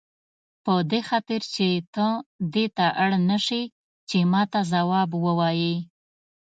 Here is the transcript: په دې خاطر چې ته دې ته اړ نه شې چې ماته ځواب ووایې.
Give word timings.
په 0.63 0.73
دې 0.91 1.01
خاطر 1.09 1.41
چې 1.53 1.67
ته 1.93 2.05
دې 2.53 2.65
ته 2.77 2.85
اړ 3.03 3.11
نه 3.29 3.37
شې 3.45 3.61
چې 4.09 4.17
ماته 4.31 4.59
ځواب 4.71 5.09
ووایې. 5.23 5.75